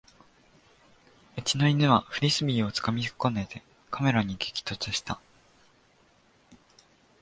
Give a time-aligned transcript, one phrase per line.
[1.37, 3.61] うちの犬はフリスビーをつかみ損ねて
[3.91, 5.21] カメラに激突した